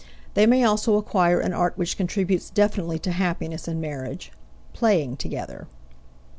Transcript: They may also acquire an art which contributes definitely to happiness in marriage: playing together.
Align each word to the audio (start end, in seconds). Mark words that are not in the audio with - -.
They 0.33 0.47
may 0.47 0.63
also 0.63 0.97
acquire 0.97 1.39
an 1.39 1.53
art 1.53 1.77
which 1.77 1.95
contributes 1.95 2.49
definitely 2.49 2.97
to 2.97 3.11
happiness 3.11 3.67
in 3.67 3.79
marriage: 3.79 4.31
playing 4.73 5.17
together. 5.17 5.67